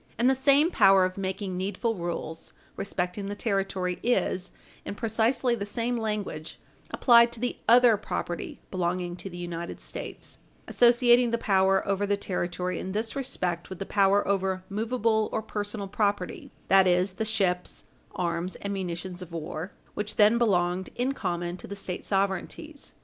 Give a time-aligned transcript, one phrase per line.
[0.17, 4.51] And the same power of making needful rules respecting the territory is,
[4.83, 10.39] in precisely the same language, applied to the other property belonging to the United States
[10.67, 15.43] associating the power over the territory in this respect with the power over movable or
[15.43, 17.83] personal property that is, the ships,
[18.15, 22.93] arms, and munitions of war, which then belonged in common to the State sovereignties.